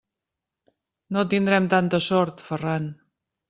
[1.17, 2.93] No tindrem tanta sort, Ferran!